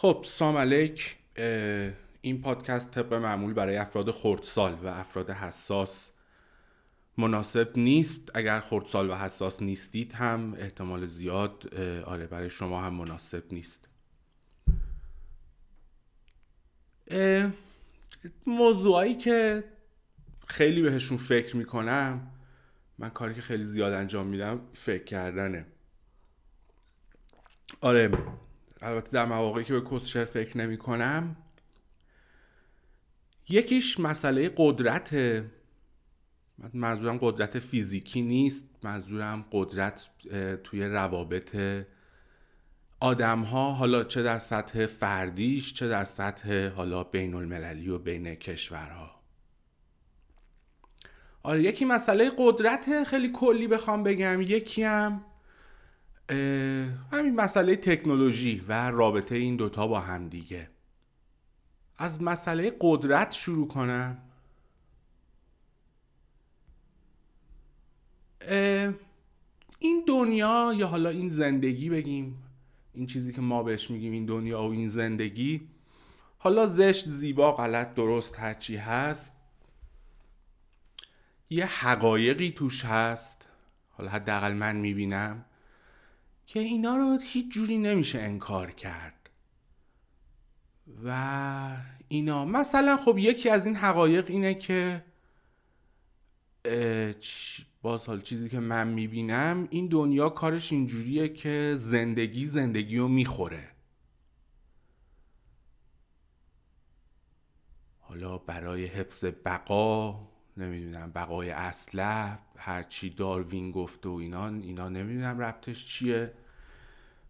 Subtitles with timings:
[0.00, 1.16] خب سلام علیک.
[2.20, 6.10] این پادکست طبق معمول برای افراد خردسال و افراد حساس
[7.16, 8.30] مناسب نیست.
[8.34, 11.74] اگر خردسال و حساس نیستید هم احتمال زیاد
[12.04, 13.88] آره برای شما هم مناسب نیست.
[18.46, 19.64] موضوعایی که
[20.46, 22.30] خیلی بهشون فکر می‌کنم
[22.98, 25.66] من کاری که خیلی زیاد انجام میدم فکر کردنه.
[27.80, 28.10] آره
[28.82, 31.36] البته در مواقعی که به کسشر فکر نمی کنم
[33.48, 35.16] یکیش مسئله قدرت.
[36.74, 40.10] منظورم قدرت فیزیکی نیست منظورم قدرت
[40.64, 41.56] توی روابط
[43.00, 48.34] آدم ها حالا چه در سطح فردیش چه در سطح حالا بین المللی و بین
[48.34, 49.20] کشورها.
[51.42, 54.40] آره یکی مسئله قدرت خیلی کلی بخوام بگم.
[54.42, 55.24] یکی هم
[57.12, 60.68] همین مسئله تکنولوژی و رابطه این دوتا با هم دیگه.
[61.98, 64.18] از مسئله قدرت شروع کنم.
[69.78, 72.42] این دنیا یا حالا این زندگی بگیم
[72.94, 75.68] این چیزی که ما بهش میگیم این دنیا و این زندگی
[76.38, 79.32] حالا زشت زیبا غلط درست هرچی هست
[81.50, 83.48] یه حقایقی توش هست.
[83.90, 85.44] حالا حداقل من می‌بینم.
[86.48, 89.30] که اینا رو هیچ جوری نمیشه انکار کرد.
[91.04, 91.76] و
[92.08, 95.04] اینا مثلا خب یکی از این حقایق اینه که
[97.82, 103.68] باز حال چیزی که من می‌بینم این دنیا کارش اینجوریه که زندگی زندگی رو می‌خوره.
[108.00, 110.27] حالا برای حفظ بقا
[110.58, 116.32] نمی‌دونم بقای اصله هرچی داروین گفته و اینا اینا نمی‌دونم ربطش چیه.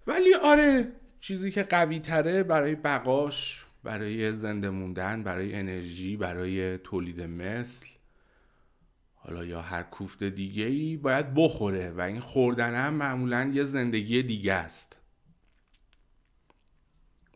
[0.07, 7.23] ولی آره چیزی که قوی تره برای بقاش برای زنده موندن برای انرژی برای تولید
[7.23, 7.87] مثل.
[9.15, 14.23] حالا یا هر کوفت دیگه ای باید بخوره و این خوردن هم معمولا یه زندگی
[14.23, 14.97] دیگه است.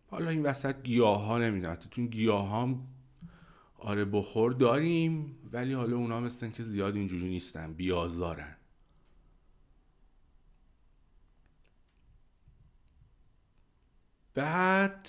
[0.06, 2.78] حالا این وسط گیاه ها نمی‌دونم تو گیاه ها
[3.82, 8.56] آره بخور داریم ولی حالا اونا مثل که زیاد اینجوری نیستن بیازارن.
[14.34, 15.08] بعد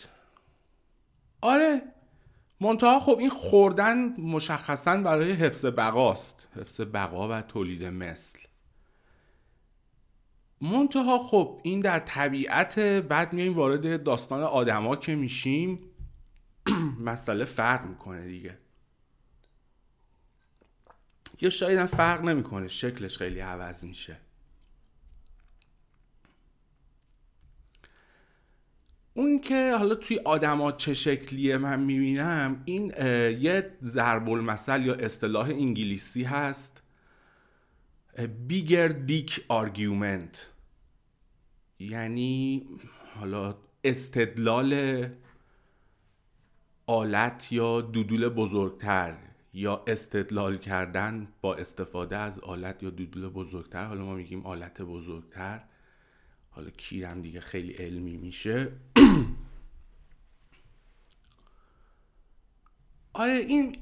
[1.42, 1.82] آره
[2.62, 8.40] منتها خب این خوردن مشخصا برای حفظ بقاست حفظ بقا و تولید مثل.
[10.62, 15.93] منتها خب این در طبیعت بعد میایم وارد داستان آدما که میشیم.
[17.04, 18.58] مسئله فرق می‌کنه دیگه.
[21.42, 24.18] یا شاید هم فرق نمی‌کنه شکلش خیلی عوض میشه.
[29.14, 32.94] اون که حالا توی آدما چه شکلیه من می‌بینم این
[33.40, 36.82] یه ضرب المثل یا اصطلاح انگلیسی هست.
[38.48, 40.50] bigger dick argument
[41.80, 42.68] یعنی
[43.16, 44.74] حالا استدلال
[46.88, 49.16] آلت یا دودول بزرگتر
[49.54, 55.64] یا استدلال کردن با استفاده از آلت یا دودول بزرگتر؟ حالا ما میگیم آلت بزرگتر.
[56.50, 58.72] حالا کیرم دیگه خیلی علمی میشه.
[63.14, 63.78] آره این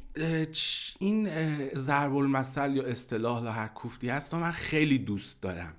[0.99, 1.29] این
[1.75, 5.75] ضرب المثل یا اصطلاح یا هر کوفتی هست و من خیلی دوست دارم.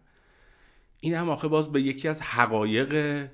[1.01, 3.29] این هم آخه باز به یکی از حقایق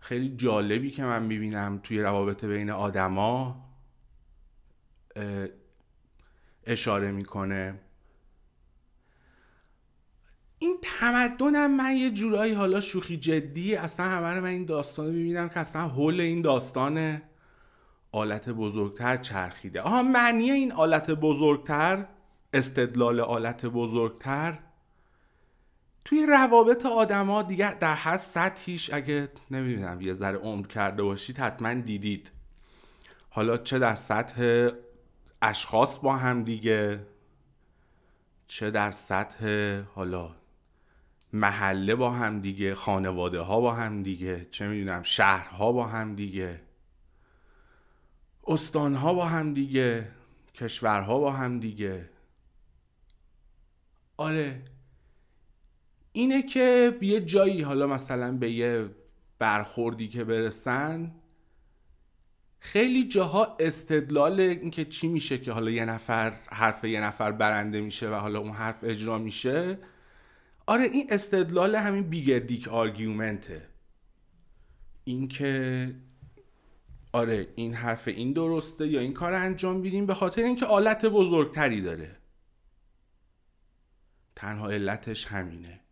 [0.00, 3.64] خیلی جالبی که من می‌بینم توی روابط بین آدما
[6.64, 7.80] اشاره می‌کنه.
[10.58, 15.12] این تمدنم من یه جورایی حالا شوخی جدی اصلا همه رو من این داستان رو
[15.12, 17.22] ببینم که اصلا حول این داستان
[18.12, 19.80] آلت بزرگتر چرخیده.
[19.80, 22.06] آها معنی این آلت بزرگتر
[22.52, 24.58] استدلال آلت بزرگتر
[26.08, 31.74] توی روابط آدما دیگه در هر سطحیش اگه نمی‌دونم یه ذره عمر کرده باشید حتما
[31.74, 32.30] دیدید.
[33.30, 34.68] حالا چه در سطح
[35.42, 37.06] اشخاص با هم دیگه
[38.46, 40.30] چه در سطح حالا
[41.32, 46.60] محله با هم دیگه خانواده ها با هم دیگه چه می‌دونم شهرها با هم دیگه
[48.46, 50.08] استان ها با هم دیگه
[50.54, 52.10] کشورها با هم دیگه.
[54.16, 54.62] آره.
[56.18, 58.90] اینه که یه جایی حالا مثلا به یه
[59.38, 61.14] برخوردی که برسن
[62.60, 68.10] خیلی جاها استدلال اینکه چی میشه که حالا یه نفر حرف یه نفر برنده میشه
[68.10, 69.78] و حالا اون حرف اجرا میشه.
[70.66, 73.68] آره این استدلال همین بیگر دیک آرگیومنته
[75.04, 75.94] اینکه
[77.12, 81.80] آره این حرف این درسته یا این کار انجام بیدیم به خاطر اینکه آلت بزرگتری
[81.80, 82.16] داره.
[84.36, 85.87] تنها علتش همینه.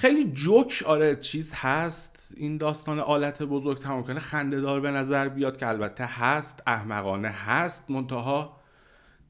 [0.00, 2.34] خیلی جوک آره چیز هست.
[2.36, 7.28] این داستان آلت بزرگ تمام کنه خنده دار به نظر بیاد که البته هست احمقانه
[7.28, 7.90] هست.
[7.90, 8.60] منتها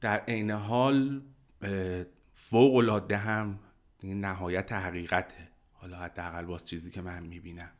[0.01, 1.21] در عین حال
[2.33, 3.59] فوق العاده هم
[4.03, 5.49] نهایت حقیقته.
[5.73, 7.71] حالا حداقل باز چیزی که من می‌بینم.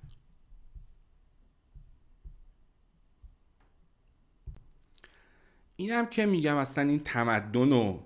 [5.75, 7.99] اینم که میگم اصلا این تمدن و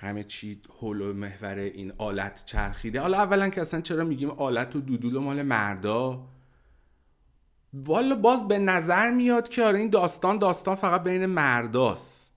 [0.00, 3.00] همه چی حول و محور این آلت چرخیده.
[3.00, 6.28] حالا اولا که اصلا چرا میگیم آلت و دودول و مال مردا؟
[7.72, 12.34] والا باز به نظر میاد که آره این داستان داستان فقط بین مرداست.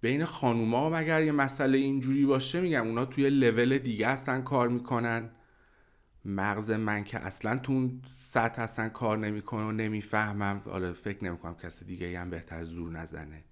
[0.00, 5.30] بین خانوما اگر یه مسئله اینجوری باشه میگم اونا توی لول دیگه هستن کار می‌کنن.
[6.24, 10.62] مغز من که اصلا تو اون سطح هستن کار نمی‌کنه و نمی‌فهمم.
[10.70, 13.44] آره فکر نمی‌کنم کسی دیگه هم بهتر زور نزنه.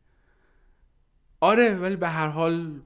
[1.40, 2.80] آره ولی به هر حال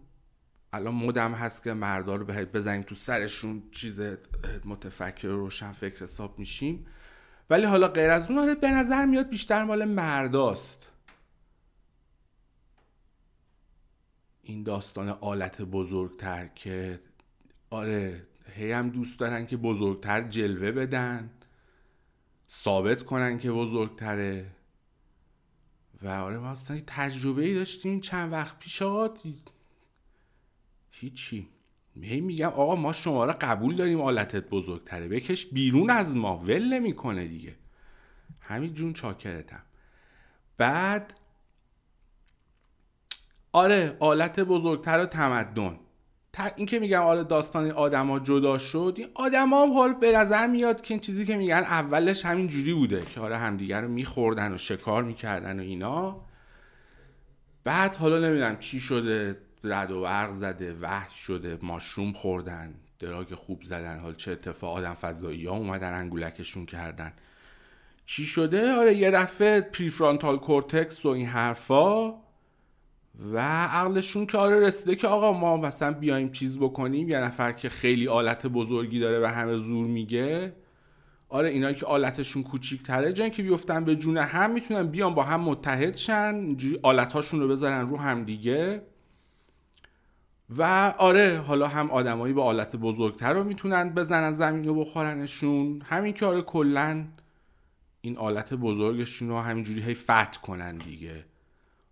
[0.73, 4.01] الان مدم هست که مردا رو بزنیم تو سرشون چیز
[4.65, 6.87] متفکر و روشن فکر حساب میشیم.
[7.51, 10.89] ولی حالا غیر از اون آره به نظر میاد بیشتر مال مرداست.
[14.43, 17.01] این داستان آلت بزرگتر که
[17.71, 21.31] آره هی هم دوست دارن که بزرگتر جلوه بدن
[22.51, 24.47] ثابت کنن که بزرگتره.
[26.03, 28.83] و آره ما اصلا تجربه ای داشتیم چند وقت پیش
[30.93, 31.49] هیچی.
[32.01, 35.09] هی میگم آقا ما شما را قبول داریم آلتت بزرگتره.
[35.09, 36.39] بکش بیرون از ما.
[36.39, 37.55] ول نمی‌کنه دیگه.
[38.41, 39.63] همین جون چاکرتم.
[40.59, 41.15] بعد
[43.53, 45.79] آره آلت بزرگتر و تمدن.
[46.57, 48.95] این که میگم آره داستان آدما جدا شد.
[48.99, 52.75] این آدما هم حال به نظر میاد که این چیزی که میگن اولش همین جوری
[52.75, 56.25] بوده که آره همدیگر رو میخوردن و شکار می‌کردن و اینا.
[57.65, 59.37] بعد حالا نمی‌دونم چی شده.
[59.65, 63.99] رد و برق زده وحش شده ماشروم خوردن دراگ خوب زدن.
[63.99, 67.13] حال چه اتفاق آدم فضایی ها اومدن انگولکشون کردن.
[68.07, 72.15] چی شده؟ آره یه دفعه prefrontal cortex و این حرفا
[73.33, 77.69] و عقلشون که آره رسیده که آقا ما مثلا بیایم چیز بکنیم یه نفر که
[77.69, 80.53] خیلی آلت بزرگی داره و همه زور میگه.
[81.29, 85.23] آره اینا که آلتشون کوچیک تره جای اینکه بیفتن به جون هم می‌تونن بیان با
[85.23, 88.83] هم متحد شن آلتهاشون رو بذارن رو هم دیگه.
[90.57, 95.83] و آره حالا هم آدمایی با آلت بزرگتر رو می‌تونن بزنن زمین رو بخورنشون.
[95.85, 97.05] همین که آره کلا
[98.01, 101.25] این آلت بزرگشون رو همینجوری هی فت کنن دیگه.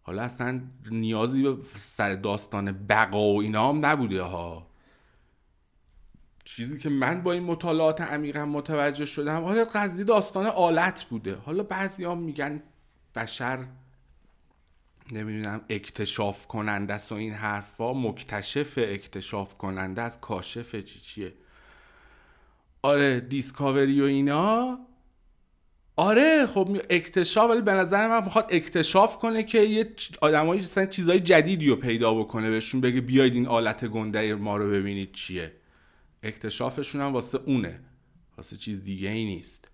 [0.02, 0.60] حالا اصلا
[0.90, 4.66] نیازی به سر داستان بقا و اینا هم نبوده ها.
[6.44, 11.34] چیزی که من با این مطالعات عمیقا متوجه شدم حالا قضیه داستان آلت بوده.
[11.34, 12.62] حالا بعضی میگن
[13.14, 13.66] بشر
[15.12, 17.92] نمی‌دونم اکتشاف کننده است و این حرفا.
[17.92, 21.32] مکتشف اکتشاف کننده است کاشف چی چیه؟
[22.82, 24.78] آره دیسکاوری و اینا.
[25.96, 31.68] آره خب اکتشاف ولی به نظر من می‌خواد اکتشاف کنه که یه آدمایی چیزای جدیدی
[31.68, 35.52] رو پیدا بکنه بهشون بگه بیاید این آلت گنده ما رو ببینید چیه.
[36.22, 37.80] اکتشافشون هم واسه اونه.
[38.36, 39.69] واسه چیز دیگه ای نیست.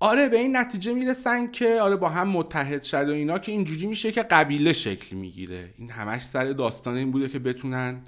[0.00, 3.86] آره به این نتیجه می‌رسن که آره با هم متحد شد و اینا که اینجوری
[3.86, 5.74] میشه که قبیله شکل می‌گیره.
[5.78, 8.02] این همش سر داستان این بوده که بتونن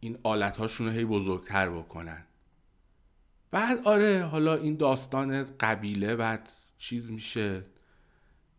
[0.00, 2.24] این آلت هاشون رو هی بزرگتر بکنن.
[3.50, 7.64] بعد آره حالا این داستان قبیله بعد چیز میشه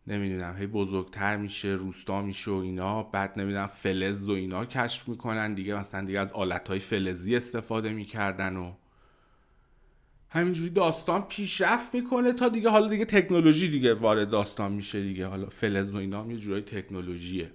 [0.06, 3.02] نمی‌دونم هی بزرگتر میشه روستا میشه و اینا.
[3.02, 5.54] بعد نمی‌دونم فلز و اینا کشف می‌کنن.
[5.54, 8.72] دیگه مثلا دیگه از آلت های فلزی استفاده می‌کردن و
[10.30, 15.26] همینجوری داستان پیشرفت می‌کنه تا دیگه حالا دیگه تکنولوژی دیگه وارد داستان میشه دیگه.
[15.26, 17.52] حالا فلز و اینا هم یه جورای تکنولوژیه.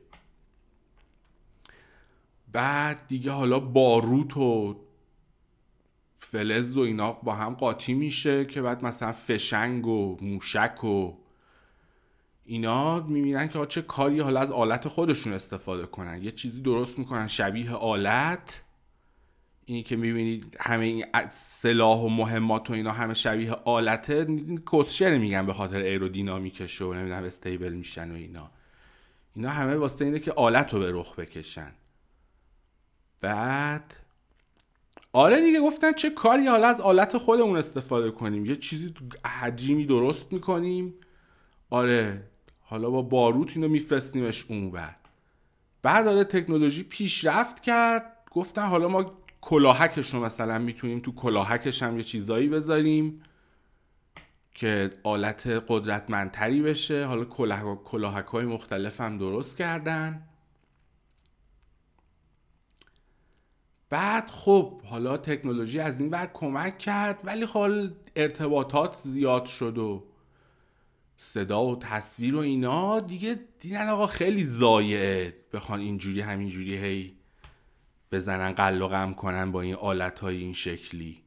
[2.51, 4.79] بعد دیگه حالا باروت و
[6.19, 11.13] فلز و اینا با هم قاطی میشه که بعد مثلا فشنگ و موشک و
[12.45, 16.23] اینا می‌بینن که چه کاری حالا از آلت خودشون استفاده کنن.
[16.23, 17.27] یه چیزی درست می‌کنن.
[17.27, 18.63] شبیه آلت.
[19.71, 24.27] اینی که می‌بینید همه این سلاح و مهمات و اینا همه شبیه آلته
[24.71, 28.51] کسشر میگن به خاطر ایرودینامیکش و نمی‌دونم استیبل میشن و اینا.
[29.35, 31.71] اینا همه واسه اینه که آلت رو به رخ بکشن.
[33.21, 33.95] بعد
[35.13, 38.45] آره دیگه گفتن چه کاری حالا از آلت خودمون استفاده کنیم.
[38.45, 38.93] یه چیزی
[39.25, 40.93] حجیمی درست می‌کنیم.
[41.69, 42.23] آره
[42.61, 44.97] حالا با باروت اینو میفرستیمش اون بعد
[45.81, 48.17] بعد آره تکنولوژی پیشرفت کرد.
[48.31, 53.23] گفتن حالا ما کلاهکش رو مثلا می‌تونیم تو کلاهکش هم یه چیزایی بذاریم
[54.53, 57.05] که آلت قدرتمندتری بشه.
[57.05, 57.25] حالا
[57.75, 60.27] کلاهک های مختلف هم درست کردن.
[63.89, 67.69] بعد خب حالا تکنولوژی از این ور کمک کرد ولی خب
[68.15, 70.03] ارتباطات زیاد شد و
[71.17, 72.99] صدا و تصویر و اینا.
[72.99, 75.33] دیگه دیدن آقا خیلی زایعه.
[75.53, 77.20] بخوان اینجوری همینجوری هی
[78.11, 81.21] بزنن قل و غم کنن با این آلت های این شکلی.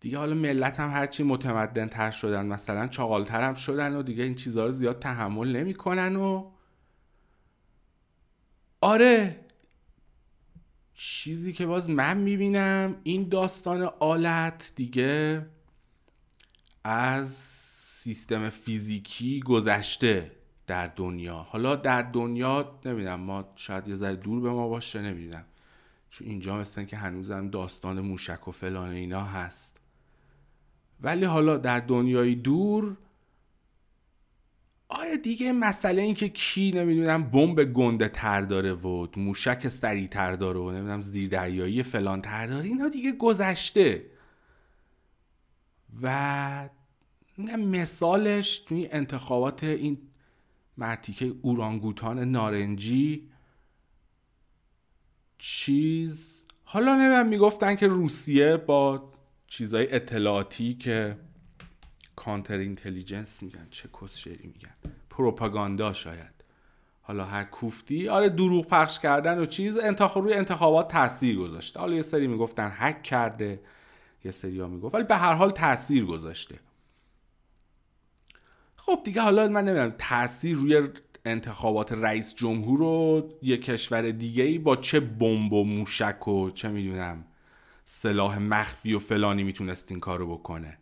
[0.00, 4.34] دیگه حالا ملت هم هرچی متمدن تر شدن مثلا چاقالتر هم شدن و دیگه این
[4.34, 6.50] چیزها رو زیاد تحمل نمی‌کنن و
[8.80, 9.44] آره
[10.94, 15.46] چیزی که باز من می‌بینم این داستان آلت دیگه
[16.84, 17.28] از
[18.02, 20.32] سیستم فیزیکی گذشته
[20.66, 21.36] در دنیا.
[21.36, 25.44] حالا در دنیا نمی‌دونم ما شاید یه ذره دور به ما باشه نمی‌دونم.
[26.10, 29.80] چون اینجا مثل که هنوزم داستان موشک و فلان اینا هست.
[31.00, 32.96] ولی حالا در دنیای دور
[34.88, 40.32] آره دیگه مسئله این که کی نمی‌دونم بمب گنده تر داره و موشک سریع تر
[40.32, 44.06] داره و نمی‌دونم زیردریایی فلان تر داره اینا دیگه گذشته.
[46.02, 46.68] و
[47.58, 49.98] مثالش توی انتخابات این
[50.76, 53.30] مرتیکه اورانگوتان نارنجی
[55.38, 59.12] چیز حالا نمیم می‌گفتن که روسیه با
[59.46, 61.16] چیزای اطلاعاتی که
[62.16, 64.74] کانتر اینتلیجنس میگن چه کسشری میگن
[65.10, 66.38] پروپاگاندا شاید.
[67.02, 71.96] حالا هر کوفتی آره دروغ پخش کردن و چیز انتخاب روی انتخابات تاثیر گذاشته حالا
[71.96, 73.60] یه سری می‌گفتن هک کرده
[74.24, 76.58] یه سری ها می‌گفت ولی به هر حال تاثیر گذاشته.
[78.76, 80.88] خب دیگه حالا من نمی‌دونم تاثیر روی
[81.28, 86.68] انتخابات رئیس جمهور و یه کشور دیگه ای با چه بمب و موشک و چه
[86.68, 87.24] می‌دونم
[87.84, 90.78] سلاح مخفی و فلانی می‌تونست این کارو بکنه.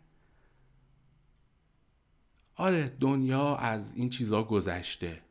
[2.55, 5.21] آره دنیا از این چیزا گذشته.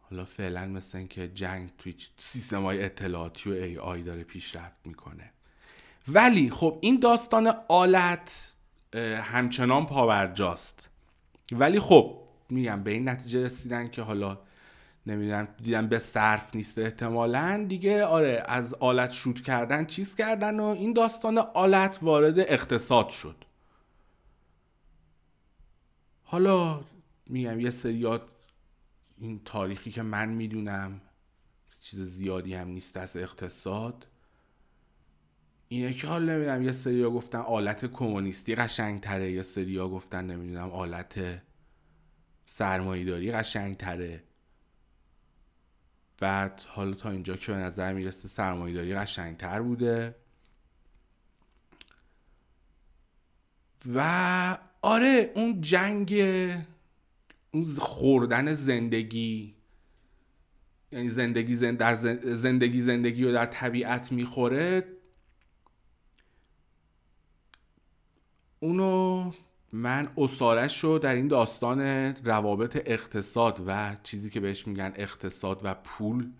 [0.00, 4.86] حالا فعلا مثل این که جنگ توی سیستم های اطلاعاتی و ای آی داره پیشرفت
[4.86, 5.30] می‌کنه.
[6.08, 8.56] ولی خب این داستان آلت
[9.22, 10.88] همچنان پاورجاست
[11.52, 12.21] ولی خب
[12.52, 14.38] میگم به این نتیجه رسیدن که حالا
[15.06, 17.64] نمی‌دونم دیدم به صرف نیست احتمالا.
[17.68, 23.44] دیگه آره از آلت شوت کردن چیز کردن و این داستان آلت وارد اقتصاد شد.
[26.22, 26.80] حالا
[27.26, 28.22] میگم یه سریات
[29.18, 31.00] این تاریخی که من می‌دونم
[31.80, 34.06] چیز زیادی هم نیست از اقتصاد.
[35.68, 40.70] اینه که حالا نمی‌دونم یه سریا گفتن آلت کمونیستی قشنگ تره یه سریا گفتن نمی‌دونم
[40.70, 41.42] آلت
[42.46, 44.22] سرمایهداری قشنگ تره
[46.18, 50.14] بعد حالا تا اینجا که به نظر می‌رسه سرمایهداری قشنگ تر بوده.
[53.94, 56.12] و آره اون جنگ
[57.50, 59.54] اون خوردن زندگی
[60.92, 61.94] یعنی زندگی زند در
[62.34, 64.84] زندگی زندگی رو در طبیعت می‌خوره
[68.60, 69.32] اونو
[69.72, 71.80] من اصارش رو در این داستان
[72.24, 76.32] روابط اقتصاد و چیزی که بهش میگن اقتصاد و پول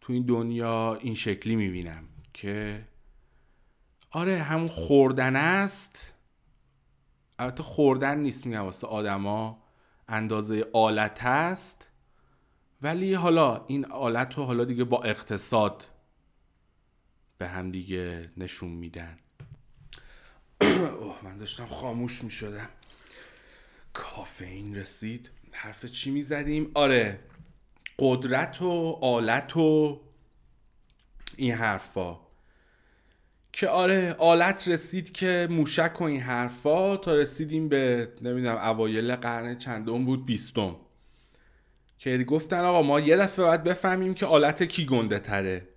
[0.00, 2.84] تو این دنیا این شکلی می‌بینم که
[4.10, 6.14] آره همون خوردن است.
[7.38, 9.62] البته خوردن نیست میگم واسه آدما
[10.08, 11.90] اندازه آلت هست
[12.82, 15.88] ولی حالا این آلت رو حالا دیگه با اقتصاد
[17.38, 19.18] به هم دیگه نشون میدن.
[21.00, 22.68] اوه من داشتم خاموش می‌شدم.
[23.92, 25.30] کافئین رسید.
[25.52, 27.18] حرف چی می‌زدیم؟ آره
[27.98, 30.00] قدرت و آلت و
[31.36, 32.16] این حرفا.
[33.52, 39.58] که آره آلت رسید که موشک و این حرفا تا رسیدیم به نمی‌دونم اوایل قرن
[39.58, 40.76] چندم بود بیستم.
[41.98, 45.68] که گفتن آقا ما یه دفعه باید بفهمیم که آلت کی گنده تره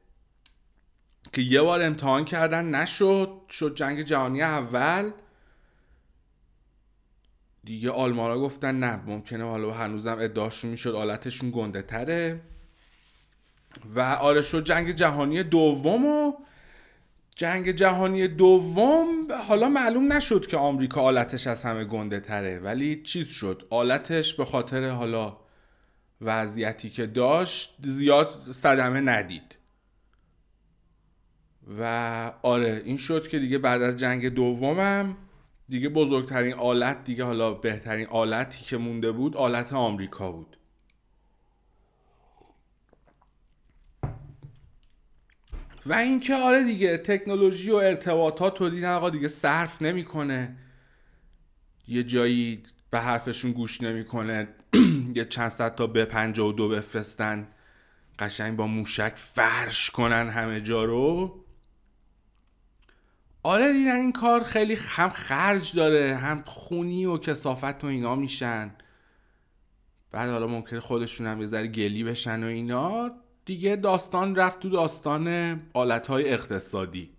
[1.38, 5.12] که یه بار امتحان کردن نشد شد جنگ جهانی اول.
[7.64, 12.42] دیگه آلمان ها گفتن نه ممکنه حالا هنوزم ادعاشون می‌شد آلتشون گنده تره.
[13.96, 16.34] و آره شد جنگ جهانی دوم و
[17.36, 19.08] جنگ جهانی دوم
[19.48, 23.68] حالا معلوم نشد که آمریکا آلتش از همه گنده تره ولی چیز شد.
[23.70, 25.38] آلتش به خاطر حالا
[26.22, 29.57] وضعیتی که داشت زیاد صدمه ندید.
[31.80, 35.18] و آره این شد که دیگه بعد از جنگ دومم
[35.70, 40.58] دیگه بزرگترین آلت دیگه حالا بهترین آلتی که مونده بود آلت آمریکا بود.
[45.86, 50.56] و اینکه آره دیگه تکنولوژی و ارتباطات رو دیدن آقا دیگه صرف نمی‌کنه.
[51.88, 54.48] یه جایی به حرفشون گوش نمی‌کنه.
[55.16, 57.48] یه چند صد تا به پنجه و دو بفرستن.
[58.20, 61.47] قشنگ با موشک فرش کنن همه جا رو.
[63.48, 68.76] آره دیدن این کار خیلی هم خرج داره هم خونی و کسافت و اینا میشن.
[70.12, 73.12] بعد حالا ممکنه خودشون هم یه ذره گلی بشن و اینا.
[73.46, 75.28] دیگه داستان رفت تو داستان
[75.74, 77.12] آلتهای اقتصادی.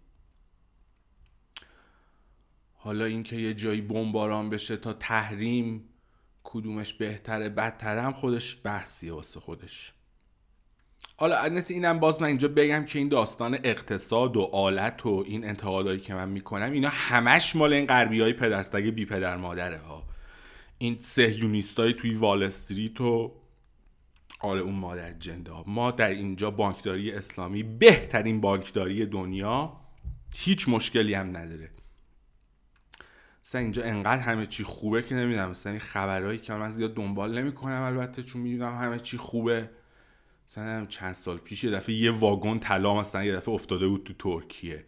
[2.75, 5.89] حالا اینکه یه جایی بمباران بشه تا تحریم
[6.45, 9.93] کدومش بهتره بدتره هم خودش بحثیه واسه خودش.
[11.21, 15.45] حالا مثل اینم باز من اینجا بگم که این داستان اقتصاد و آلت و این
[15.45, 20.03] انتقادایی که من می‌کنم اینا همش مال این غربی های پدرستگ بی پدر مادره ها.
[20.79, 23.33] این سهیونیستای توی وال استریت و
[24.41, 25.65] آره اون مادر جنده ها.
[25.67, 29.77] ما در اینجا بانکداری اسلامی بهترین بانکداری دنیا
[30.35, 31.71] هیچ مشکلی هم نداره.
[33.45, 37.39] مثلا اینجا انقدر همه چی خوبه که نمی‌دونم مثلا این خبرهایی که من زیاد دنبال
[37.39, 39.71] نمی‌کنم البته چون می‌دونم همه چی خوبه.
[40.49, 44.13] مثلا چند سال پیش یه دفعه یه واگن طلا مثلا یه دفعه افتاده بود تو
[44.19, 44.85] ترکیه.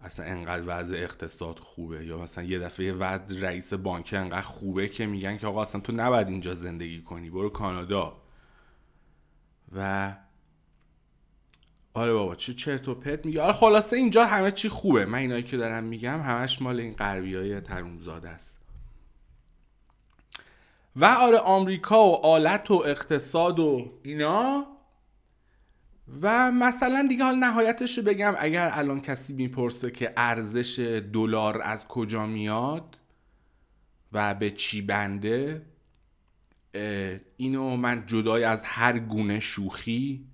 [0.00, 2.06] اصلا انقدر وضع اقتصاد خوبه.
[2.06, 5.92] یا مثلا یه دفعه وضع رئیس بانک انقدر خوبه که میگن که آقا اصلا تو
[5.92, 8.16] نباید اینجا زندگی کنی برو کانادا.
[9.76, 10.12] و
[11.94, 13.42] آره بابا چه چرت و پرت میگه.
[13.42, 15.06] آره خلاصه اینجا همه چی خوبه.
[15.06, 18.60] من اینایی که دارم میگم همش مال این غربی های ترومزاده است.
[20.96, 24.73] و آره آمریکا و آلت و اقتصاد و اینا
[26.22, 30.78] و مثلا دیگه حال نهایتش رو بگم اگر الان کسی می‌پرسه که ارزش
[31.12, 32.98] دلار از کجا میاد
[34.12, 35.62] و به چی بنده
[37.36, 40.26] اینو من جدای از هر گونه شوخی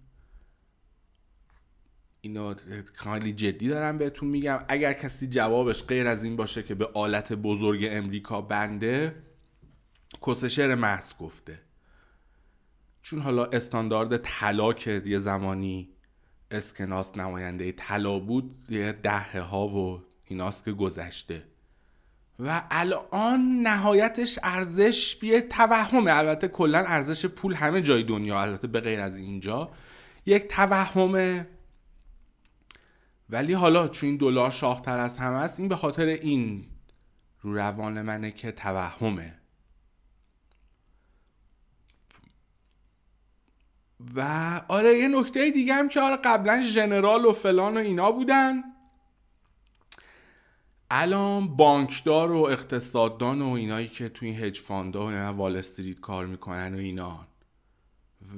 [2.21, 2.55] اینو
[2.95, 4.65] خیلی جدی دارم بهتون میگم.
[4.69, 9.23] اگر کسی جوابش غیر از این باشه که به آلت بزرگ امریکا بنده
[10.27, 11.59] کسشر محض گفته.
[13.11, 15.89] چون حالا استاندارد طلا که یه زمانی
[16.51, 21.43] اسکناس نماینده طلا بود یه دهه ها و ایناست که گذشته.
[22.39, 26.13] و الان نهایتش ارزش بیه توهمه.
[26.17, 29.71] البته کلا ارزش پول همه جای دنیا البته به غیر از اینجا.
[30.27, 31.47] یک توهمه.
[33.31, 36.65] ولی حالا چون این دلار شاختر از همه است این به خاطر این
[37.41, 39.40] رو روان منه که توهمه.
[44.15, 48.63] و آره یه نکته دیگه هم که آره قبلا ژنرال و فلان و اینا بودن.
[50.91, 56.27] الان بانکدار و اقتصاددان و اینایی که توی این هج فاندا و وال استریت کار
[56.27, 57.27] می‌کنن و اینا.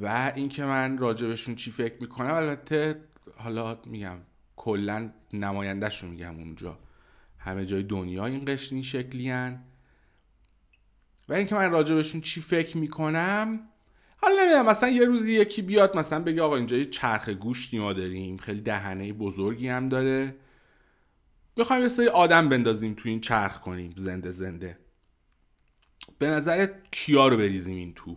[0.02, 3.00] و اینکه من راجبشون چی فکر می‌کنم البته
[3.36, 4.18] حالا میگم
[4.56, 6.78] کلا نمایندهش رو میگم اونجا.
[7.38, 9.64] همه جای دنیا این قشنی شکلی هن.
[11.28, 13.60] و اینکه من راجبشون چی فکر می‌کنم
[14.22, 17.92] حالا نمی‌دونم مثلا یه روزی یکی بیاد مثلا بگه آقا اینجا یه چرخ گوشتی ما
[17.92, 20.36] داریم خیلی دهنه بزرگی هم داره.
[21.56, 24.78] می‌خوایم یه سری آدم بندازیم تو این چرخ کنیم زنده زنده.
[26.18, 28.16] به نظر کیا رو بریزیم این تو؟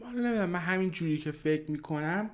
[0.00, 2.30] حالا نمی‌دونم من همین جوری که فکر می‌کنم.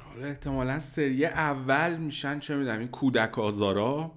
[0.00, 4.12] حالا احتمالا سری اول میشن چه می‌دونم این کودک آزارا.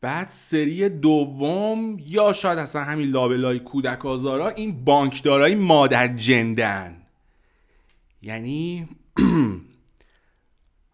[0.00, 7.06] بعد سری دوم یا شاید اصلا همین لابلای کودک آزارا این بانکدارای مادر جندن.
[8.22, 8.88] یعنی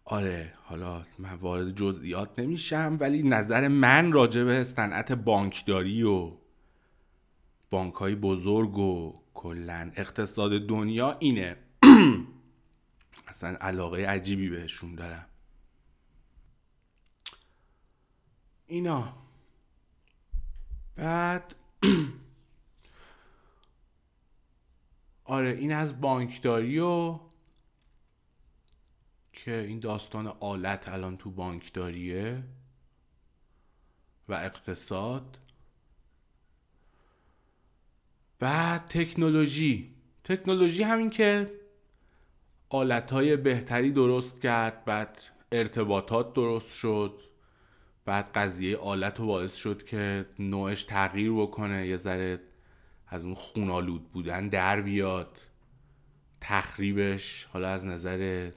[0.05, 6.31] آره حالا من وارد جزئیات نمیشم ولی نظر من راجع به صنعت بانکداری و
[7.69, 11.55] بانک های بزرگ و کلا اقتصاد دنیا اینه.
[13.27, 15.25] اصلا علاقه عجیبی بهشون دارم.
[18.67, 19.13] اینا.
[20.95, 21.55] بعد
[25.23, 27.19] آره این از بانکداری و
[29.33, 32.43] که این داستان آلت الان تو بانکداریه
[34.29, 35.37] و اقتصاد.
[38.39, 39.95] بعد تکنولوژی.
[40.23, 41.51] تکنولوژی همین که
[42.69, 47.26] آلت های بهتری درست کرد بعد ارتباطات درست شد.
[48.07, 52.39] بعد قضیه آلت رو باعث شد که نوعش تغییر بکنه یه ذره
[53.07, 55.41] از اون خونالود بودن در بیاد.
[56.41, 58.51] تخریبش حالا از نظر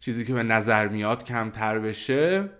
[0.00, 2.50] چیزی که به نظر میاد کمتر بشه.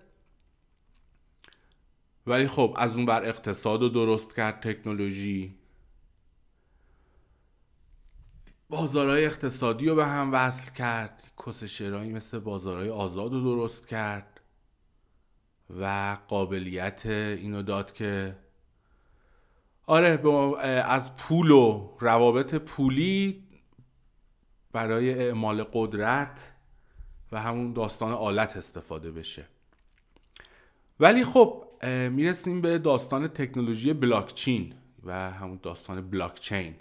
[2.27, 5.59] ولی خب از اون بر اقتصاد رو درست کرد تکنولوژی.
[8.69, 11.31] بازارهای اقتصادی رو به هم وصل کرد.
[11.47, 14.34] کسشرایی مثل بازارهای آزاد رو درست کرد.
[15.81, 18.37] و قابلیت اینو داد که
[19.87, 20.21] آره
[20.85, 23.45] از پول و روابط پولی
[24.73, 26.51] برای اعمال قدرت
[27.33, 29.45] و همون داستان آلت استفاده بشه.
[31.01, 31.65] ولی خب
[32.11, 36.75] می‌رسیم به داستان تکنولوژی بلاکچین و همون داستان بلاکچین.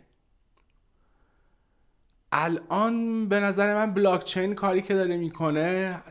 [2.32, 6.02] الان به نظر من بلاکچین کاری که داره می‌کنه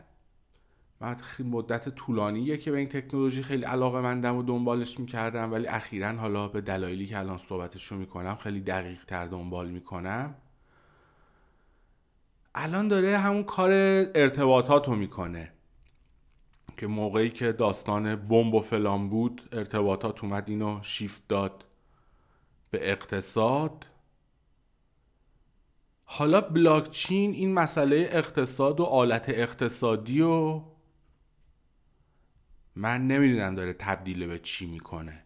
[1.03, 6.11] من مدت طولانیه که به این تکنولوژی خیلی علاقه مندم و دنبالش می‌کردم ولی اخیرا
[6.11, 10.35] حالا به دلایلی که الان صحبتش رو می‌کنم خیلی دقیق تر دنبال می‌کنم.
[12.55, 13.71] الان داره همون کار
[14.15, 15.51] ارتباطات رو می‌کنه
[16.77, 21.65] که موقعی که داستان بمب و فلان بود ارتباطات اومد اینو شیفت داد
[22.71, 23.85] به اقتصاد.
[26.05, 30.61] حالا بلاکچین این مسئله اقتصاد و آلت اقتصادی و
[32.75, 35.23] من نمی‌دونم داره تبدیل به چی می‌کنه.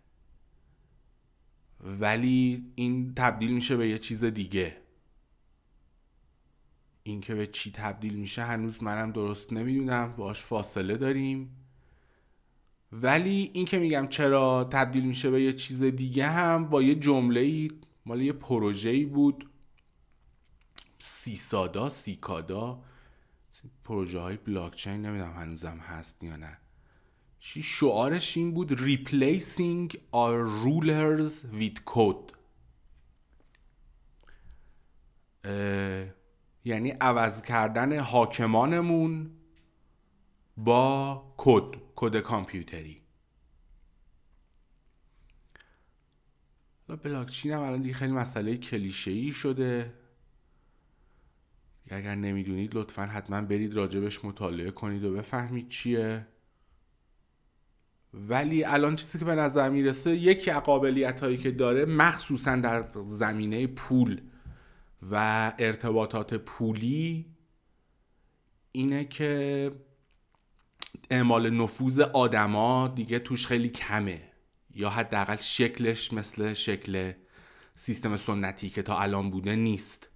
[1.80, 4.78] ولی این تبدیل میشه به یه چیز دیگه.
[7.04, 10.16] این که به چی تبدیل میشه هنوز منم درست نمی‌دونم.
[10.16, 11.56] باش فاصله داریم.
[12.92, 17.40] ولی این که میگم چرا تبدیل میشه به یه چیز دیگه هم با یه جمله
[17.40, 17.72] ای
[18.06, 19.50] مال یه پروژه بود.
[20.98, 22.84] سیسادا سیکادا.
[23.84, 26.58] پروژه های بلاکچین نمی‌دونم هنوزم هست یا نه.
[27.40, 32.38] چی؟ شعارش این بود replacing our rulers with code.
[36.66, 39.32] یعنی عوض کردن حاکمانمون
[40.58, 43.02] با کد کد کامپیوتری.
[47.04, 49.94] بلاکچین هم الان دیگه خیلی مسئله کلیشه ای شده.
[51.90, 56.28] اگر نمی‌دونید لطفا حتما برید راجبش مطالعه کنید و بفهمید چیه.
[58.30, 63.68] ولی الان چیزی که به نظر می‌رسه یکی قابلیت هایی که داره مخصوصا در زمینه
[63.68, 64.22] پول
[65.12, 67.26] و ارتباطات پولی
[68.72, 69.72] اینه که
[71.12, 74.22] اعمال نفوذ آدما دیگه توش خیلی کمه
[74.74, 77.12] یا حداقل شکلش مثل شکل
[77.76, 80.10] سیستم سنتی که تا الان بوده نیست.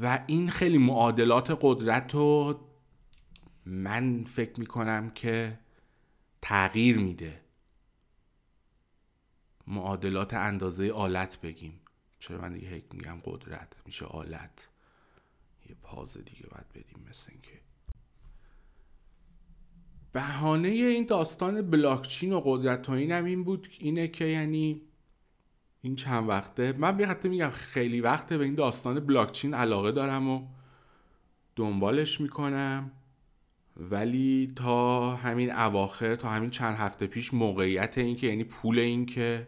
[0.00, 2.60] و این خیلی معادلات قدرت رو
[3.66, 5.58] من فکر می‌کنم که
[6.42, 7.40] تغییر میده.
[9.66, 11.80] معادلات اندازه آلت بگیم.
[12.18, 14.68] چرا من دیگه میگم قدرت میشه آلت.
[15.68, 17.60] یه پاز دیگه باید بدیم مثل اینکه.
[20.12, 24.82] بهانه این داستان بلاکچین و قدرت و اینم این بود اینه که یعنی
[25.82, 26.72] این چند وقته.
[26.72, 30.48] من به حتی میگم خیلی وقته به این داستان بلاکچین علاقه دارم و
[31.56, 32.92] دنبالش می‌کنم.
[33.76, 39.06] ولی تا همین اواخر تا همین چند هفته پیش موقعیت این که یعنی پول این
[39.06, 39.46] که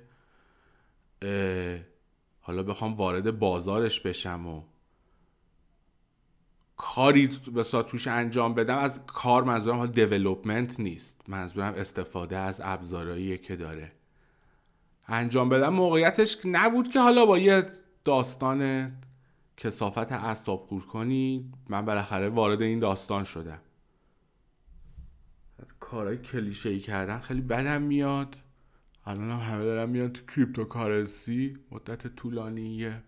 [2.41, 4.62] حالا بخوام وارد بازارش بشم و
[6.77, 11.21] کاری به توش انجام بدم از کار منظورم حال دیولوپمنت نیست.
[11.29, 13.93] منظورم استفاده از ابزارهایی که داره.
[15.09, 15.69] انجام بدم.
[15.69, 17.67] موقعیتش نبود که حالا با یه
[18.05, 18.93] داستان
[19.57, 23.61] کسافت خور کنی من بالاخره وارد این داستان شدم.
[25.90, 28.37] کارهای کلیشه ای کردن خیلی بدم میاد.
[29.07, 31.59] الان هم همه دارم میان تو cryptocurrency.
[31.70, 33.03] مدت طولانیه.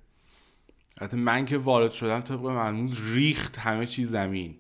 [1.01, 4.57] حتی من که وارد شدم طبق معمول ریخت همه چی زمین.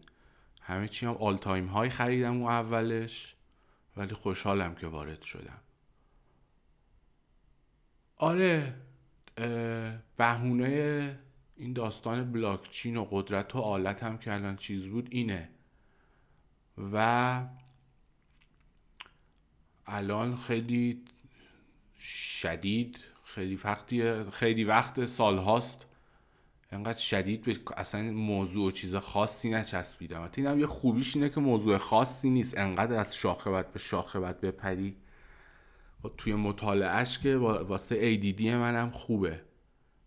[0.62, 3.36] همه چی هم all time high خریدم و اولش.
[3.96, 5.60] ولی خوشحالم که وارد شدم.
[8.16, 8.74] آره
[10.16, 11.18] بهونه
[11.56, 15.48] این داستان بلاکچین و قدرت و آلت هم که الان چیز بود اینه.
[16.92, 17.46] و
[19.90, 21.02] الان خیلی
[21.98, 25.86] شدید خیلی وقتی خیلی وقت سال هاست.
[26.72, 30.30] انقدر شدید به اصلا موضوع و چیز خاصی نچسبیدم.
[30.36, 32.58] این هم یه خوبیش اینه که موضوع خاصی نیست.
[32.58, 34.96] انقدر از شاخه به شاخه بعد بپری.
[36.04, 39.40] و توی مطالعهش که واسه ADD منم خوبه.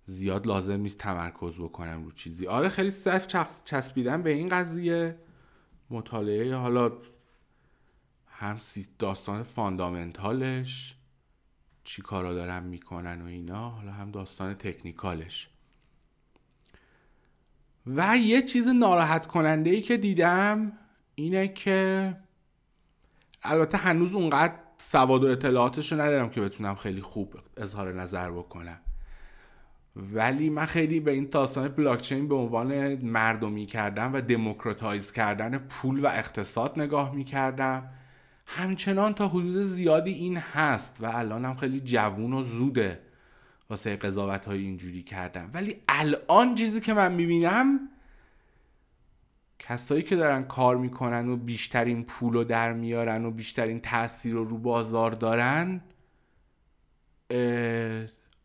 [0.06, 2.48] زیاد لازم نیست تمرکز بکنم رو چیزی.
[2.48, 3.28] آره خیلی صرف
[3.66, 5.16] چسبیدم به این قضیه.
[5.90, 6.92] مطالعه حالا
[8.44, 8.60] هم
[9.00, 10.96] داستان فاندامنتالش
[11.84, 15.50] چی کارا دارن می‌کنن و اینا حالا هم داستان تکنیکالش.
[17.88, 20.72] و یه چیز ناراحت کننده ای که دیدم
[21.16, 22.16] اینه که
[23.44, 28.80] البته هنوز اونقدر سواد و اطلاعاتش رو ندارم که بتونم خیلی خوب اظهار نظر بکنم.
[29.96, 36.06] ولی من خیلی به این داستان بلاکچین به عنوان مردمی کردن و دموکراتایز کردن پول
[36.06, 37.90] و اقتصاد نگاه می‌کردم.
[38.46, 43.00] همچنان تا حدود زیادی این هست و الان هم خیلی جوون و زوده
[43.70, 47.80] واسه قضاوت های اینجوری کردم ولی الان چیزی که من می‌بینم
[49.60, 54.44] کسایی که دارن کار می‌کنن و بیشترین پول رو در میارن و بیشترین تاثیر رو
[54.44, 55.82] رو بازار دارن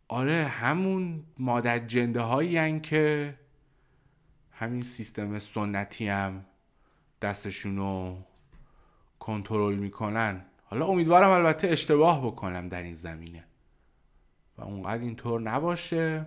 [0.08, 3.34] آره همون مادر جنده هایی که
[4.52, 6.44] همین سیستم سنتی هم
[7.22, 7.78] دستشون
[9.28, 10.44] کنترل می‌کنن.
[10.64, 13.44] حالا امیدوارم البته اشتباه بکنم در این زمینه.
[14.58, 16.26] و اونقدر اینطور نباشه.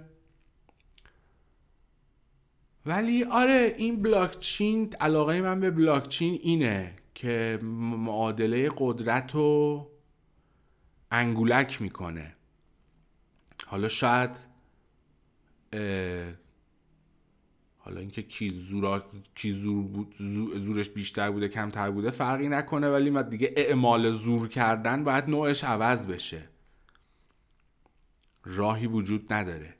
[2.85, 9.87] ولی آره این بلاکچین علاقه من به بلاکچین اینه که معادله قدرت رو
[11.11, 12.35] انگولک می‌کنه.
[13.67, 14.35] حالا شاید
[17.83, 19.03] حالا اینکه کی زورا
[19.35, 20.15] کی زور بود
[20.63, 25.63] زورش بیشتر بوده کمتر بوده فرقی نکنه ولی ما دیگه اعمال زور کردن باید نوعش
[25.63, 26.49] عوض بشه.
[28.43, 29.75] راهی وجود نداره.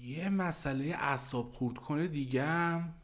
[0.00, 2.94] یه مسئله اعصاب خورد کنه دیگه هم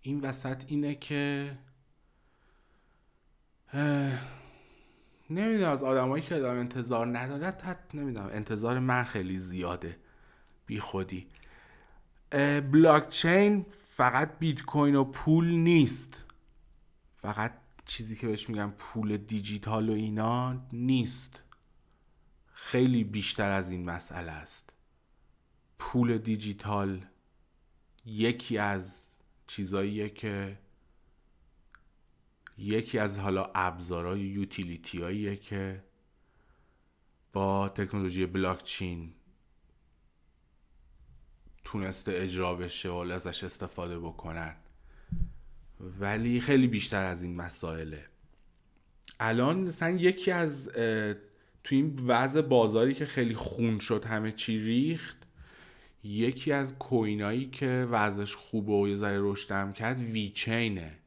[0.00, 1.58] این وسط اینه که
[5.30, 8.30] نمی‌دونم از آدمایی که ادام انتظار نداره نمی‌دونم.
[8.32, 9.98] انتظار من خیلی زیاده.
[10.66, 11.26] بی خودی.
[12.72, 16.24] بلاکچین فقط بیت کوین و پول نیست.
[17.16, 17.52] فقط
[17.84, 21.42] چیزی که بهش میگم پول دیجیتال و اینا نیست.
[22.52, 24.72] خیلی بیشتر از این مسئله است.
[25.78, 27.04] پول دیجیتال
[28.06, 29.14] یکی از
[29.46, 30.58] چیزاییه که
[32.58, 35.84] یکی از حالا ابزارهای یوتیلیتی که
[37.32, 39.12] با تکنولوژی بلاکچین
[41.64, 44.56] تونسته اجرا بشه و ازش استفاده بکنن.
[46.00, 48.04] ولی خیلی بیشتر از این مسائله.
[49.20, 50.68] الان مثلا یکی از
[51.64, 55.18] تو این وضع بازاری که خیلی خون شد همه چی ریخت
[56.04, 60.98] یکی از کوینایی که وضعش خوبه و یه ذره رشدم کرد ویچینه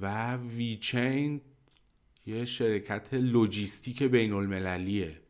[0.00, 1.40] و ویچین
[2.26, 5.20] یه شرکت لوجیستیک بین المللیه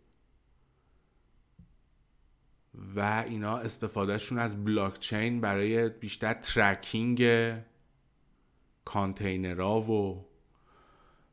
[2.97, 7.53] و اینا استفادهشون از بلاکچین برای بیشتر ترکینگ
[8.85, 10.27] کانتینرها و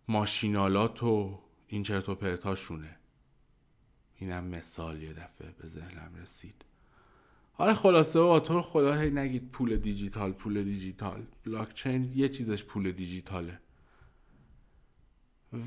[0.08, 2.98] ماشینالات و این چرت و پرتاشونه
[4.16, 6.66] اینم مثال یه دفعه به ذهنم رسید.
[7.58, 11.26] آره خلاصه با تو خدا هی نگید پول دیجیتال پول دیجیتال.
[11.46, 13.60] بلاکچین یه چیزش پول دیجیتاله.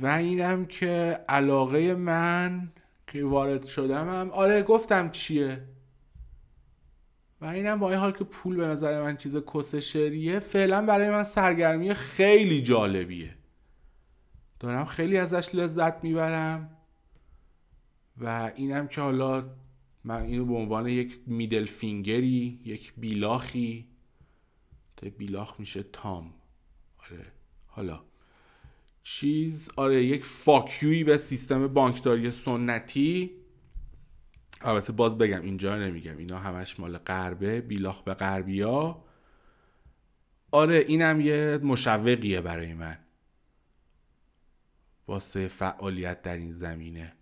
[0.03, 2.73] و اینم که علاقه من
[3.07, 5.63] که وارد شدم هم آره گفتم چیه؟
[7.41, 11.25] و اینم با این حال که پول به نظر من چیز کسشریه فعلا برای من
[11.25, 13.35] سرگرمی خیلی جالبیه.
[14.61, 16.77] دارم خیلی ازش لذت می‌برم.
[18.21, 19.45] و اینم که حالا
[20.07, 23.87] من اینو به عنوان یک میدل فینگری یک بیلاخی
[24.97, 26.35] تا بیلاخ میشه تام.
[26.99, 27.33] آره.
[27.67, 28.05] حالا.
[29.03, 33.31] چیز آره یک فاکیوی به سیستم بانکداری سنتی.
[34.61, 36.17] البته باز بگم اینجا نمیگم.
[36.17, 39.05] اینا همش مال غربه بیلاخ به غربیا.
[40.51, 42.99] آره اینم یه مشوقیه برای من.
[45.07, 47.16] واسه فعالیت در این زمینه.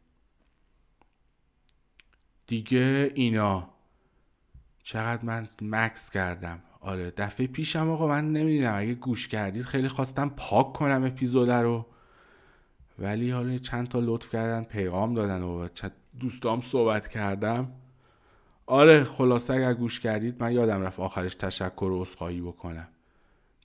[2.46, 3.70] دیگه اینا.
[4.82, 6.62] چقدر من مکس کردم.
[6.80, 11.86] آره دفعه پیشم آقا من نمی‌دونم اگه گوش کردید خیلی خواستم پاک کنم اپیزود رو.
[12.98, 15.68] ولی حالا چند تا لطف کردن پیغام دادن و
[16.20, 17.72] دوستام صحبت کردم.
[18.66, 22.88] آره خلاصه اگر گوش کردید من یادم رفت آخرش تشکر و اینایی بکنم.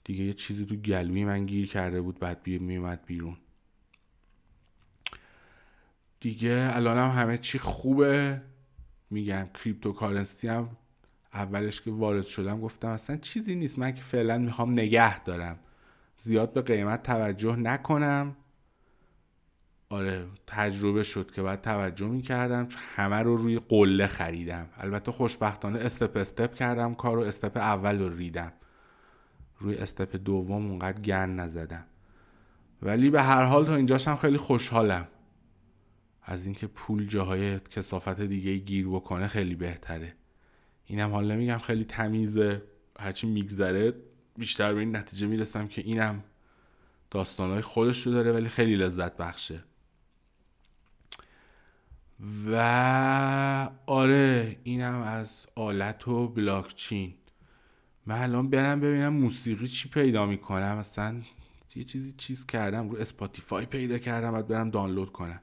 [0.04, 3.36] دیگه یه چیزی تو گلوی من گیر کرده بود بعد بی میومد بیرون.
[6.20, 8.42] دیگه الانم همه چی خوبه.
[9.10, 10.68] میگم cryptocurrency هم
[11.34, 13.78] اولش که وارد شدم گفتم اصلا چیزی نیست.
[13.78, 15.58] من که فعلا می‌خوام نگه دارم.
[16.18, 18.36] زیاد به قیمت توجه نکنم.
[19.88, 22.68] آره تجربه شد که باید توجه می‌کردم.
[22.96, 24.68] همه رو روی قله خریدم.
[24.76, 27.22] البته خوشبختانه استپ استپ کردم کار رو.
[27.22, 28.52] استپ اول رو ریدم.
[29.58, 31.84] روی استپ دوم اونقدر گن نزدم.
[32.82, 35.08] ولی به هر حال تا اینجاش هم خیلی خوشحالم.
[36.22, 40.14] از اینکه پول جاهای کسافت دیگه گیر بکنه خیلی بهتره.
[40.84, 42.62] اینم حالا نمیگم خیلی تمیزه
[42.98, 43.92] هرچی میگذره
[44.36, 46.24] بیشتر به این نتیجه می‌رسم که اینم
[47.10, 49.64] داستانهای خودش رو داره ولی خیلی لذت بخشه.
[52.50, 57.14] و آره اینم از آلت و بلاکچین.
[58.06, 61.22] من الان برم ببینم موسیقی چی پیدا می‌کنم مثلا
[61.76, 65.40] یه چیزی چیز کردم رو اسپاتیفای پیدا کردم بعد برم دانلود کنم.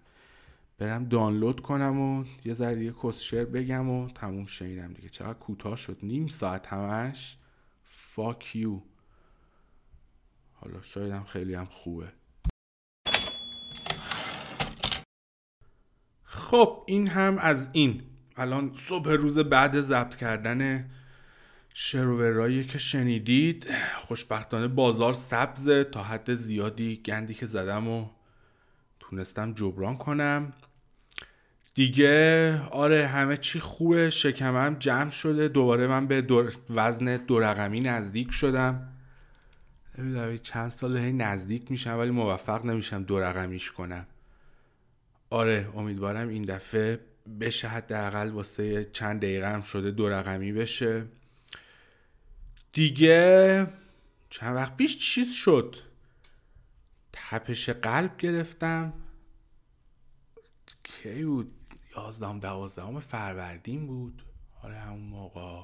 [0.80, 5.10] برم دانلود کنم و یه ذره دیگه کسشر بگم و تموم شینم دیگه.
[5.10, 5.98] چقدر کوتاه شد.
[6.04, 7.38] نیم ساعت همش.
[7.84, 8.82] فاک یو
[10.54, 12.12] حالا شاید هم خیلی هم خوبه.
[16.24, 18.02] خب این هم از این.
[18.36, 20.90] الان صبح روز بعد ضبط کردن
[21.74, 23.68] شروورایی که شنیدید.
[23.98, 25.84] خوشبختانه بازار سبزه.
[25.84, 28.10] تا حد زیادی گندی که زدم و
[29.00, 30.54] تونستم جبران کنم.
[31.78, 37.80] دیگه آره همه چی خوبه شکمم جمع شده دوباره من به دور وزن دو رقمی
[37.80, 38.94] نزدیک شدم.
[39.98, 44.06] نمی‌دونم چند سال هی نزدیک میشم ولی موفق نمیشم دو رقمیش کنم.
[45.30, 47.00] آره امیدوارم این دفعه
[47.40, 51.06] بشه حداقل واسه چند دقیقه هم شده دو رقمی بشه.
[52.74, 53.68] دیگه
[54.30, 55.76] چند وقت پیش چیز شد.
[57.14, 58.94] تپش قلب گرفتم.
[60.84, 61.57] کی بود؟
[61.98, 64.24] یازدهم دوازدهم فروردین بود.
[64.64, 65.62] آره همون موقع.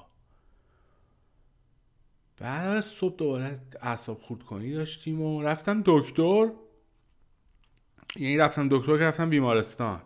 [2.37, 6.51] بعد صبح دوباره اعصاب خورد کنی داشتیم و رفتم دکتر.
[8.15, 10.01] یعنی رفتم دکتر که رفتم بیمارستان.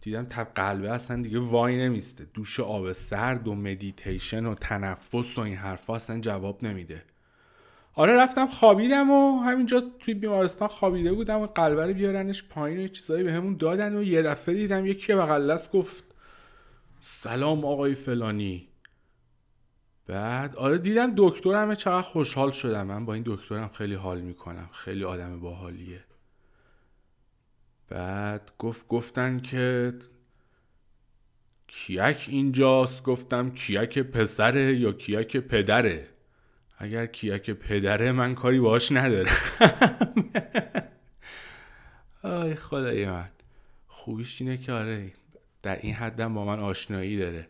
[0.00, 2.24] دیدم تب قلبه اصلا دیگه وای نمیسته.
[2.24, 7.04] دوش آب سرد و مدیتیشن و تنفس و این حرفا اصلا جواب نمیده.
[7.94, 13.24] آره رفتم خوابیدم و همینجا توی بیمارستان خوابیده بودم و قلبه بیارنش پایین و چیزایی
[13.24, 16.04] به همون دادن و یه دفعه دیدم یکی بغل گفت
[16.98, 18.68] سلام آقای فلانی.
[20.06, 22.86] بعد آره دیدم دکترم چقدر خوشحال شدم.
[22.86, 24.68] من با این دکترم خیلی حال می‌کنم.
[24.72, 26.04] خیلی آدم باحالیه.
[27.88, 29.94] بعد گفت گفتن که
[31.66, 33.04] کیک اینجاست.
[33.04, 36.08] گفتم کیک پسره یا کیک پدره؟
[36.82, 39.32] اگر کیک پدره من کاری باش ندارم.
[42.22, 43.28] آی خدای من.
[43.86, 45.12] خوبیش اینه که آره
[45.62, 47.48] در این حدم با من آشنایی داره.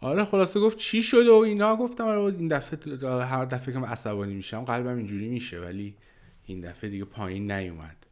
[0.00, 3.88] آره خلاصه گفت چی شده و اینا؟ گفتم آره این دفعه هر دفعه که من
[3.88, 5.96] عصبانی میشم قلبم اینجوری میشه ولی
[6.44, 8.06] این دفعه دیگه پایین نیومد.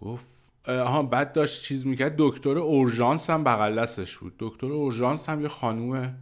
[0.00, 4.34] گفت آها بعد داشت چیز می‌کرد دکتر اورژانس هم بغل دستش بود.
[4.38, 6.14] دکتر اورژانس هم یه خانوم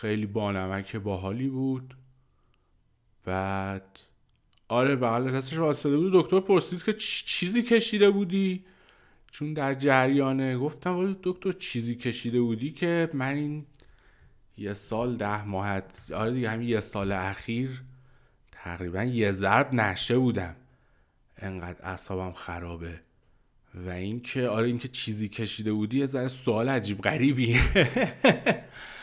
[0.00, 1.94] خیلی بانمک باحالی بود.
[3.24, 3.98] بعد
[4.68, 6.12] آره بغل دستش واسطه بود.
[6.14, 8.64] دکتر پرسید که چیزی کشیده بودی؟
[9.30, 13.66] چون در جریانه گفتم ولی دکتر چیزی کشیده بودی که من این
[14.56, 17.82] یه سال ده ماهت آره دیگه همین یه سال اخیر
[18.52, 20.56] تقریبا یه ضرب نشه بودم.
[21.38, 23.00] انقدر اعصابم خرابه.
[23.74, 27.60] و اینکه آره اینکه چیزی کشیده بودی یه ذره سوال عجیب غریبیه.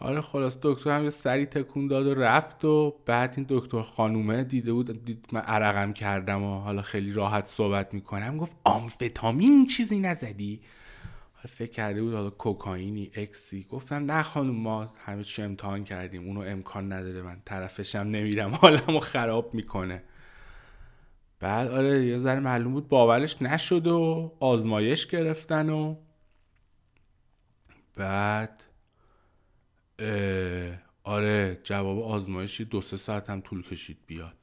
[0.00, 4.44] آره خلاص دکتر هم یه سری تکون داد و رفت و بعد این دکتر خانومه
[4.44, 9.98] دیده بود دید من عرقم کردم و حالا خیلی راحت صحبت می‌کنم گفت آمفتامین چیزی
[9.98, 10.60] نزدی؟
[11.48, 13.66] فکر کرده بود حالا کوکائینی اکسی.
[13.70, 19.00] گفتم نه خانوم ما همه چی امتحان کردیم اونو امکان نداره من طرفشم نمیرم حالمو
[19.00, 20.02] خراب می‌کنه.
[21.40, 25.96] بعد آره یه ذره معلوم بود باورش نشد و آزمایش گرفتن و
[27.96, 28.64] بعد
[31.04, 34.36] آره جواب آزمایشی دو سه ساعت هم طول کشید بیاد.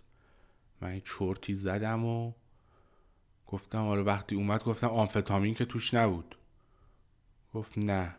[0.81, 2.33] من این چرتی زدم و
[3.47, 6.35] گفتم آره وقتی اومد گفتم آنفتامین که توش نبود.
[7.53, 8.15] گفت نه.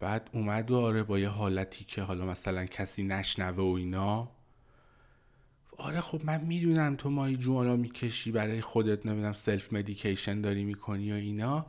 [0.00, 4.30] بعد اومد و آره با یه حالتی که حالا مثلا کسی نشنوه و اینا
[5.78, 11.12] آره خب من می‌دونم تو مایی جوانا می‌کشی برای خودت نمی‌دونم سلف مدیکیشن داری می‌کنی
[11.12, 11.66] و اینا.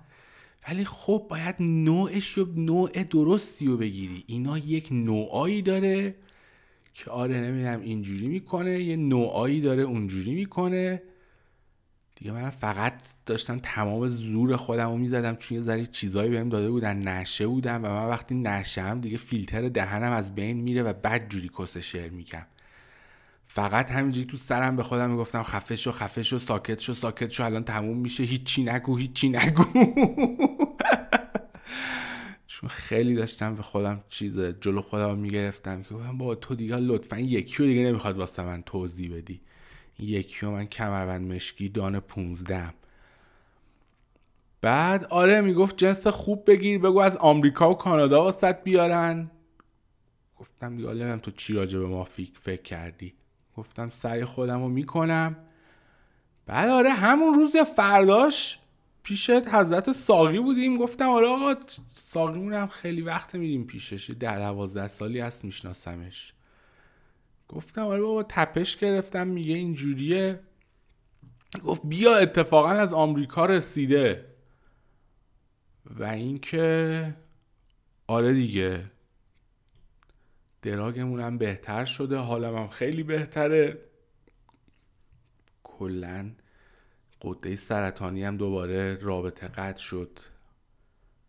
[0.68, 4.24] ولی خب باید نوعش رو نوع درستی رو بگیری.
[4.28, 6.16] اینا یک نوعایی داره
[6.93, 11.01] که آره نمی‌دونم اینجوری می‌کنه یه نوعایی داره اونجوری می‌کنه.
[12.16, 16.72] دیگه من فقط داشتم تمام زور خودم رو می‌زدم چون یه ذره چیزایی بهم داده
[16.72, 20.93] بودن نشه بودم و من وقتی نشه هم دیگه فیلتر دهنم از بین میره و
[20.93, 22.45] بد جوری کس شعر میگم.
[23.53, 27.43] فقط همینجوری تو سرم به خودم می‌گفتم خفه شو خفه شو ساکت شو ساکت شو
[27.43, 29.63] الان تموم میشه هیچی نگو هیچی نگو.
[32.47, 37.63] چون خیلی داشتم به خودم چیز جلو خودم می‌گرفتم که با تو دیگه لطفا یکی
[37.63, 39.41] دیگه نمی‌خواد واسه من توضیح بدی.
[39.99, 42.73] یکی من کمربند مشکی دان پونزدم
[44.61, 49.31] بعد آره می‌گفت جنس خوب بگیر بگو از آمریکا و کانادا واسط بیارن.
[50.37, 53.13] گفتم دیگه تو چی راجع به ما فکر کردی.
[53.57, 55.35] گفتم سعی خودم رو می‌کنم.
[56.45, 58.59] بعد آره همون روز فرداش
[59.03, 60.77] پیش حضرت ساقی بودیم.
[60.77, 61.55] گفتم آره آقا
[61.87, 64.09] ساقی هم خیلی وقت میریم پیشش.
[64.09, 66.33] ده دوازده سالی هست میشناسمش.
[67.49, 70.39] گفتم آره بابا تپش گرفتم میگه اینجوریه
[71.65, 74.25] گفت بیا اتفاقا از آمریکا رسیده.
[75.85, 77.15] و اینکه
[78.07, 78.90] آره دیگه.
[80.62, 83.78] دراگمونم بهتر شده حالم هم خیلی بهتره.
[85.64, 86.32] کلا
[87.22, 90.20] قده سرطانی هم دوباره رابطه قطع شد.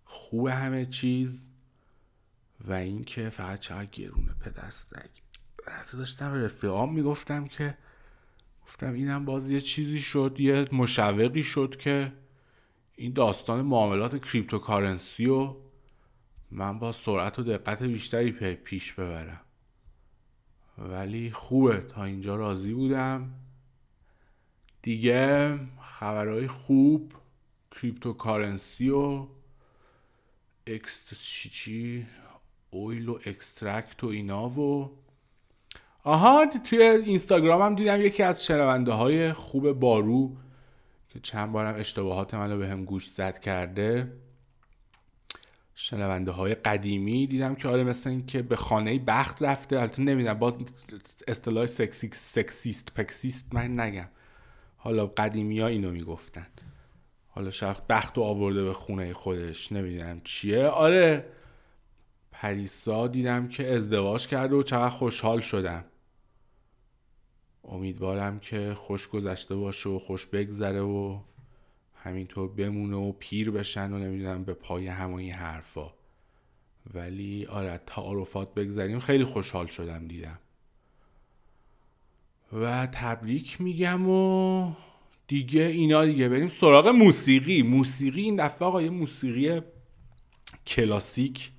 [0.05, 1.49] خوب همه چیز
[2.61, 5.11] و اینکه فقط چقدر گرونه پدستک
[5.67, 7.79] حتی داشتم رفیقام می‌گفتم که
[8.63, 12.13] گفتم اینم باز یه چیزی شد یه مشوقی شد که
[12.97, 15.57] این داستان معاملات کریپتوکارنسی و
[16.55, 19.41] من با سرعت و دقت بیشتری پیش ببرم.
[20.79, 23.31] ولی خوبه تا اینجا راضی بودم.
[24.83, 27.13] دیگه خبرهای خوب
[27.71, 29.27] کریپتوکارنسی و
[30.67, 32.07] اکست چی
[32.71, 34.91] اویل و اکسترکت و اینا و
[36.05, 40.37] آها توی اینستاگرام هم دیدم یکی از شنونده های خوب بارو
[41.11, 44.13] که چند بارم اشتباهات منو به هم گوش زد کرده.
[45.85, 49.81] شنونده های قدیمی دیدم که آره مثل این که به خانه بخت رفته.
[49.81, 50.57] البته نمی‌دونم باز
[51.29, 54.09] اصطلاح سکسی سکسیست پکسیست من نگم.
[54.77, 56.47] حالا قدیمی ها اینو می‌گفتن.
[57.29, 60.67] حالا شخص بخت و آورده به خونه خودش نمی‌دونم چیه.
[60.67, 61.25] آره
[62.33, 65.85] پریسا دیدم که ازدواج کرده و چقدر خوشحال شدم.
[67.65, 71.21] امیدوارم که خوش گذشته باشه و خوش بگذره و
[72.03, 75.93] همینطور بمونه و پیر بشن و نمی‌دونم به پای همه این حرفا.
[76.95, 79.01] ولی آره تعارفات بگذریم.
[79.01, 80.39] خیلی خوشحال شدم دیدم.
[82.53, 84.73] و تبریک میگم و
[85.27, 86.29] دیگه اینا دیگه.
[86.29, 87.63] بریم سراغ موسیقی.
[87.63, 89.61] موسیقی این دفعه آقا یه موسیقی
[90.67, 91.53] کلاسیک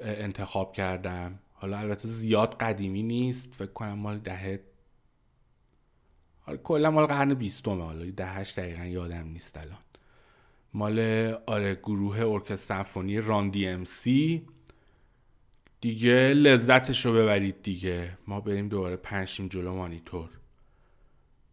[0.00, 1.38] انتخاب کردم.
[1.52, 3.54] حالا البته زیاد قدیمی نیست.
[3.54, 4.60] فکر کنم مال دهه
[6.46, 9.78] آره کلا مال قرن بیستمه حالا دهش دقیقا یادم نیست الان.
[10.74, 10.98] مال
[11.46, 14.46] آره گروه ارکستر سمفونی راندی ام سی.
[15.80, 18.18] دیگه لذتش رو ببرید دیگه.
[18.26, 20.30] ما بریم دوباره پنشیم جلو مانیتور.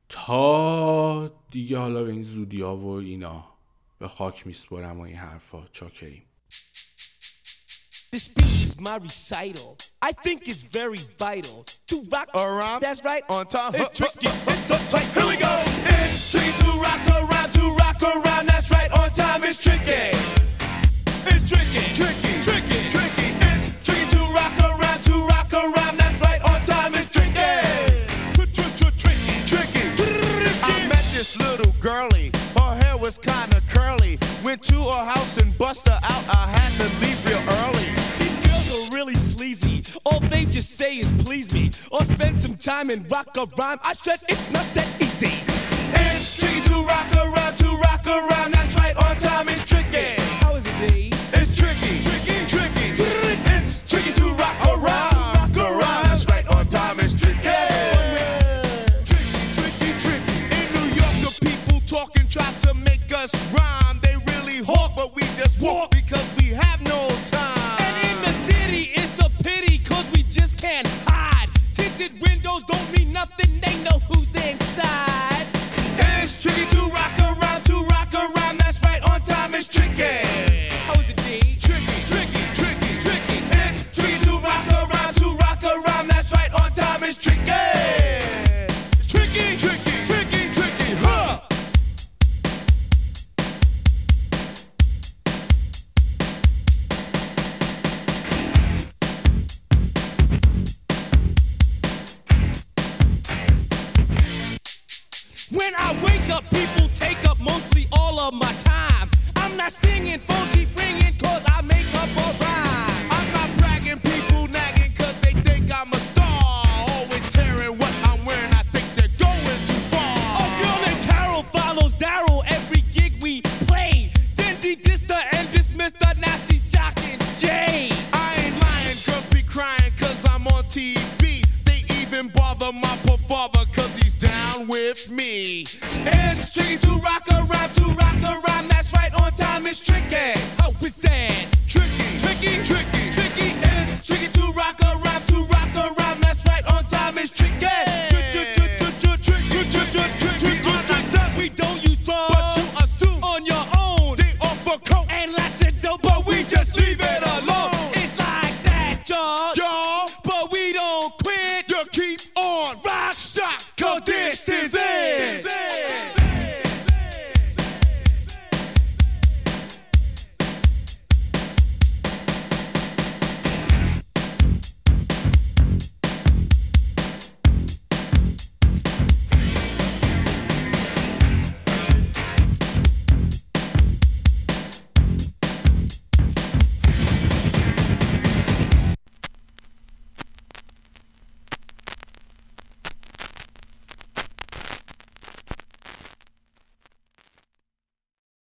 [0.10, 3.46] تا دیگه حالا به این زودی ها و اینا.
[4.00, 5.66] به خاک میسپرم و این حرفا.
[5.72, 6.24] چاکریم.
[8.12, 9.78] This speech is my recital.
[10.02, 12.82] I think it's very vital to rock around.
[12.82, 13.24] That's right.
[13.30, 13.72] On time.
[13.74, 14.28] It's tricky.
[14.28, 15.08] It's the tight.
[15.16, 15.48] Here we go.
[16.04, 17.54] It's tricky to rock around.
[17.54, 18.48] To rock around.
[18.50, 18.92] That's right.
[19.00, 19.46] On time.
[19.46, 20.12] It's tricky.
[21.24, 21.80] It's tricky.
[21.96, 22.36] Tricky.
[22.44, 22.80] Tricky.
[22.92, 23.32] Tricky.
[23.48, 25.00] It's tricky to rock around.
[25.08, 25.96] To rock around.
[25.96, 26.44] That's right.
[26.52, 26.92] On time.
[26.96, 27.32] It's tricky.
[28.36, 29.40] Tricky.
[29.48, 29.88] Tricky.
[30.68, 32.32] I met this little girlie.
[32.60, 34.20] Her hair was kinda curly.
[34.44, 36.24] Went to her house and bust her out.
[36.28, 37.21] I had to leave
[39.42, 39.82] sleazy.
[40.06, 41.72] All they just say is please me.
[41.92, 43.80] Or spend some time and rock a rhyme.
[43.84, 45.71] I said it's not that easy.